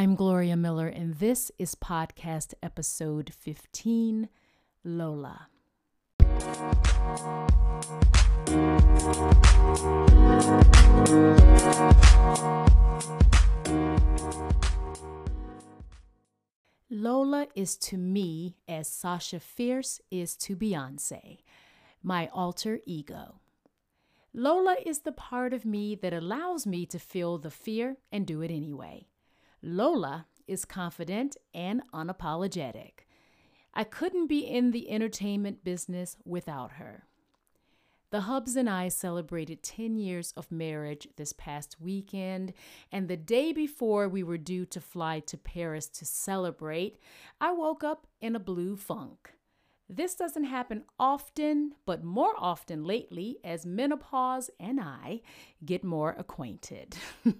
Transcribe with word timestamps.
I'm 0.00 0.14
Gloria 0.14 0.56
Miller, 0.56 0.86
and 0.86 1.16
this 1.16 1.52
is 1.58 1.74
podcast 1.74 2.54
episode 2.62 3.34
15 3.38 4.30
Lola. 4.82 5.48
Lola 16.88 17.46
is 17.54 17.76
to 17.76 17.98
me 17.98 18.56
as 18.66 18.88
Sasha 18.88 19.38
Fierce 19.38 20.00
is 20.10 20.34
to 20.36 20.56
Beyonce, 20.56 21.40
my 22.02 22.30
alter 22.32 22.80
ego. 22.86 23.40
Lola 24.32 24.76
is 24.82 25.00
the 25.00 25.12
part 25.12 25.52
of 25.52 25.66
me 25.66 25.94
that 25.96 26.14
allows 26.14 26.66
me 26.66 26.86
to 26.86 26.98
feel 26.98 27.36
the 27.36 27.50
fear 27.50 27.98
and 28.10 28.26
do 28.26 28.40
it 28.40 28.50
anyway. 28.50 29.09
Lola 29.62 30.26
is 30.46 30.64
confident 30.64 31.36
and 31.54 31.82
unapologetic. 31.92 33.04
I 33.74 33.84
couldn't 33.84 34.26
be 34.26 34.40
in 34.40 34.70
the 34.72 34.90
entertainment 34.90 35.62
business 35.62 36.16
without 36.24 36.72
her. 36.72 37.04
The 38.10 38.22
Hubs 38.22 38.56
and 38.56 38.68
I 38.68 38.88
celebrated 38.88 39.62
10 39.62 39.94
years 39.94 40.32
of 40.36 40.50
marriage 40.50 41.06
this 41.16 41.32
past 41.32 41.76
weekend, 41.80 42.52
and 42.90 43.06
the 43.06 43.16
day 43.16 43.52
before 43.52 44.08
we 44.08 44.24
were 44.24 44.38
due 44.38 44.66
to 44.66 44.80
fly 44.80 45.20
to 45.20 45.36
Paris 45.36 45.88
to 45.90 46.04
celebrate, 46.04 46.98
I 47.40 47.52
woke 47.52 47.84
up 47.84 48.08
in 48.20 48.34
a 48.34 48.40
blue 48.40 48.76
funk. 48.76 49.30
This 49.88 50.16
doesn't 50.16 50.44
happen 50.44 50.82
often, 50.98 51.74
but 51.86 52.02
more 52.02 52.34
often 52.36 52.82
lately 52.82 53.38
as 53.44 53.64
menopause 53.64 54.50
and 54.58 54.80
I 54.80 55.20
get 55.64 55.84
more 55.84 56.16
acquainted. 56.18 56.96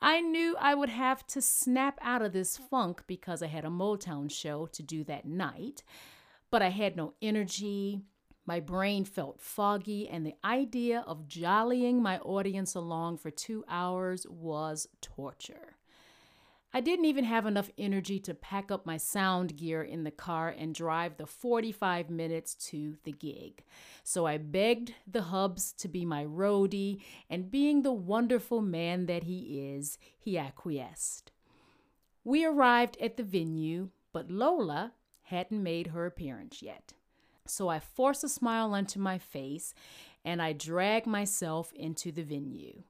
I 0.00 0.20
knew 0.20 0.56
I 0.60 0.74
would 0.74 0.90
have 0.90 1.26
to 1.28 1.42
snap 1.42 1.98
out 2.02 2.22
of 2.22 2.32
this 2.32 2.56
funk 2.56 3.02
because 3.06 3.42
I 3.42 3.48
had 3.48 3.64
a 3.64 3.68
Motown 3.68 4.30
show 4.30 4.66
to 4.66 4.82
do 4.82 5.02
that 5.04 5.24
night, 5.26 5.82
but 6.50 6.62
I 6.62 6.68
had 6.68 6.96
no 6.96 7.14
energy. 7.20 8.02
My 8.46 8.60
brain 8.60 9.04
felt 9.04 9.40
foggy, 9.40 10.08
and 10.08 10.24
the 10.24 10.36
idea 10.44 11.04
of 11.06 11.26
jollying 11.26 12.00
my 12.00 12.18
audience 12.18 12.74
along 12.74 13.18
for 13.18 13.30
two 13.30 13.64
hours 13.68 14.24
was 14.28 14.86
torture. 15.00 15.77
I 16.72 16.82
didn't 16.82 17.06
even 17.06 17.24
have 17.24 17.46
enough 17.46 17.70
energy 17.78 18.18
to 18.20 18.34
pack 18.34 18.70
up 18.70 18.84
my 18.84 18.98
sound 18.98 19.56
gear 19.56 19.82
in 19.82 20.04
the 20.04 20.10
car 20.10 20.50
and 20.50 20.74
drive 20.74 21.16
the 21.16 21.26
45 21.26 22.10
minutes 22.10 22.54
to 22.70 22.96
the 23.04 23.12
gig. 23.12 23.64
So 24.04 24.26
I 24.26 24.36
begged 24.36 24.92
the 25.10 25.22
hubs 25.22 25.72
to 25.74 25.88
be 25.88 26.04
my 26.04 26.26
roadie, 26.26 27.00
and 27.30 27.50
being 27.50 27.82
the 27.82 27.92
wonderful 27.92 28.60
man 28.60 29.06
that 29.06 29.24
he 29.24 29.70
is, 29.72 29.98
he 30.18 30.36
acquiesced. 30.36 31.32
We 32.22 32.44
arrived 32.44 32.98
at 33.00 33.16
the 33.16 33.22
venue, 33.22 33.88
but 34.12 34.30
Lola 34.30 34.92
hadn't 35.22 35.62
made 35.62 35.88
her 35.88 36.04
appearance 36.04 36.60
yet. 36.60 36.92
So 37.46 37.68
I 37.68 37.80
forced 37.80 38.24
a 38.24 38.28
smile 38.28 38.74
onto 38.74 39.00
my 39.00 39.16
face 39.16 39.72
and 40.24 40.42
I 40.42 40.52
dragged 40.52 41.06
myself 41.06 41.72
into 41.72 42.12
the 42.12 42.22
venue. 42.22 42.82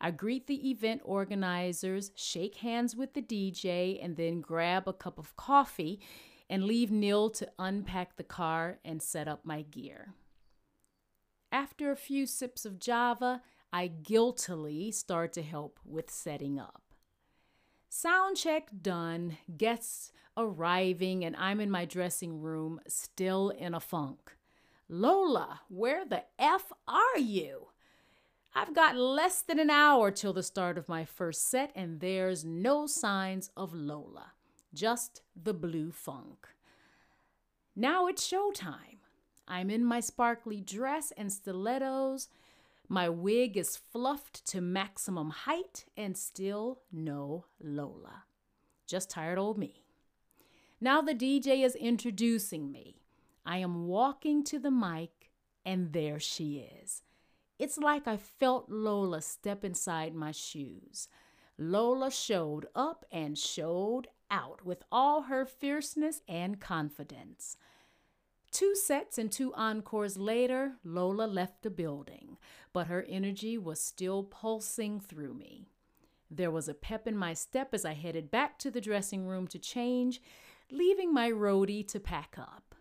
I 0.00 0.10
greet 0.10 0.46
the 0.46 0.70
event 0.70 1.02
organizers, 1.04 2.10
shake 2.14 2.56
hands 2.56 2.94
with 2.94 3.14
the 3.14 3.22
DJ, 3.22 4.02
and 4.02 4.16
then 4.16 4.40
grab 4.40 4.86
a 4.86 4.92
cup 4.92 5.18
of 5.18 5.36
coffee 5.36 6.00
and 6.50 6.64
leave 6.64 6.90
Neil 6.90 7.30
to 7.30 7.48
unpack 7.58 8.16
the 8.16 8.24
car 8.24 8.78
and 8.84 9.02
set 9.02 9.28
up 9.28 9.44
my 9.44 9.62
gear. 9.62 10.14
After 11.50 11.90
a 11.90 11.96
few 11.96 12.26
sips 12.26 12.64
of 12.64 12.78
Java, 12.78 13.40
I 13.72 13.86
guiltily 13.86 14.90
start 14.90 15.32
to 15.34 15.42
help 15.42 15.78
with 15.84 16.10
setting 16.10 16.58
up. 16.58 16.82
Sound 17.88 18.36
check 18.36 18.68
done, 18.82 19.38
guests 19.56 20.10
arriving, 20.36 21.24
and 21.24 21.36
I'm 21.36 21.60
in 21.60 21.70
my 21.70 21.84
dressing 21.84 22.40
room, 22.40 22.80
still 22.88 23.50
in 23.50 23.72
a 23.72 23.80
funk. 23.80 24.36
Lola, 24.88 25.60
where 25.68 26.04
the 26.04 26.24
F 26.38 26.72
are 26.86 27.18
you? 27.18 27.68
I've 28.56 28.72
got 28.72 28.96
less 28.96 29.42
than 29.42 29.58
an 29.58 29.70
hour 29.70 30.12
till 30.12 30.32
the 30.32 30.42
start 30.44 30.78
of 30.78 30.88
my 30.88 31.04
first 31.04 31.50
set, 31.50 31.72
and 31.74 31.98
there's 31.98 32.44
no 32.44 32.86
signs 32.86 33.50
of 33.56 33.74
Lola, 33.74 34.32
just 34.72 35.22
the 35.34 35.52
blue 35.52 35.90
funk. 35.90 36.46
Now 37.74 38.06
it's 38.06 38.30
showtime. 38.30 38.98
I'm 39.48 39.70
in 39.70 39.84
my 39.84 39.98
sparkly 39.98 40.60
dress 40.60 41.12
and 41.16 41.32
stilettos. 41.32 42.28
My 42.88 43.08
wig 43.08 43.56
is 43.56 43.76
fluffed 43.76 44.46
to 44.46 44.60
maximum 44.60 45.30
height, 45.30 45.86
and 45.96 46.16
still 46.16 46.82
no 46.92 47.46
Lola. 47.60 48.22
Just 48.86 49.10
tired 49.10 49.38
old 49.38 49.58
me. 49.58 49.82
Now 50.80 51.02
the 51.02 51.14
DJ 51.14 51.64
is 51.64 51.74
introducing 51.74 52.70
me. 52.70 53.00
I 53.44 53.58
am 53.58 53.88
walking 53.88 54.44
to 54.44 54.60
the 54.60 54.70
mic, 54.70 55.32
and 55.66 55.92
there 55.92 56.20
she 56.20 56.64
is. 56.80 57.02
It's 57.58 57.78
like 57.78 58.08
I 58.08 58.16
felt 58.16 58.68
Lola 58.68 59.22
step 59.22 59.64
inside 59.64 60.14
my 60.14 60.32
shoes. 60.32 61.08
Lola 61.56 62.10
showed 62.10 62.66
up 62.74 63.04
and 63.12 63.38
showed 63.38 64.08
out 64.30 64.64
with 64.64 64.82
all 64.90 65.22
her 65.22 65.46
fierceness 65.46 66.20
and 66.28 66.60
confidence. 66.60 67.56
Two 68.50 68.74
sets 68.74 69.18
and 69.18 69.30
two 69.30 69.54
encores 69.54 70.16
later, 70.16 70.74
Lola 70.84 71.26
left 71.26 71.62
the 71.62 71.70
building, 71.70 72.38
but 72.72 72.88
her 72.88 73.04
energy 73.08 73.58
was 73.58 73.80
still 73.80 74.24
pulsing 74.24 75.00
through 75.00 75.34
me. 75.34 75.66
There 76.30 76.50
was 76.50 76.68
a 76.68 76.74
pep 76.74 77.06
in 77.06 77.16
my 77.16 77.34
step 77.34 77.72
as 77.72 77.84
I 77.84 77.94
headed 77.94 78.30
back 78.30 78.58
to 78.60 78.70
the 78.70 78.80
dressing 78.80 79.26
room 79.26 79.46
to 79.48 79.58
change, 79.58 80.20
leaving 80.70 81.12
my 81.12 81.30
roadie 81.30 81.86
to 81.88 82.00
pack 82.00 82.36
up. 82.38 82.73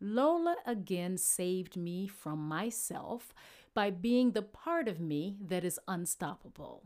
Lola 0.00 0.56
again 0.64 1.16
saved 1.16 1.76
me 1.76 2.06
from 2.06 2.38
myself 2.38 3.34
by 3.74 3.90
being 3.90 4.32
the 4.32 4.42
part 4.42 4.88
of 4.88 5.00
me 5.00 5.36
that 5.40 5.64
is 5.64 5.80
unstoppable. 5.88 6.84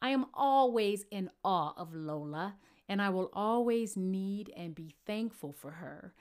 I 0.00 0.10
am 0.10 0.26
always 0.34 1.04
in 1.10 1.30
awe 1.44 1.72
of 1.76 1.94
Lola, 1.94 2.56
and 2.88 3.02
I 3.02 3.10
will 3.10 3.30
always 3.32 3.96
need 3.96 4.52
and 4.56 4.74
be 4.74 4.94
thankful 5.06 5.52
for 5.52 5.72
her 5.72 6.14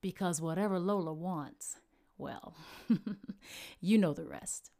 because 0.00 0.40
whatever 0.40 0.78
Lola 0.78 1.12
wants, 1.12 1.76
well, 2.16 2.54
you 3.80 3.98
know 3.98 4.12
the 4.12 4.24
rest. 4.24 4.70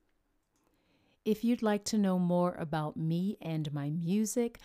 If 1.24 1.44
you'd 1.44 1.62
like 1.62 1.84
to 1.86 1.98
know 1.98 2.18
more 2.18 2.54
about 2.54 2.96
me 2.96 3.36
and 3.42 3.72
my 3.72 3.90
music, 3.90 4.58